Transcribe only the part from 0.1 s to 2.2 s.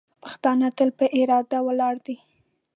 پښتانه تل په اراده ولاړ دي.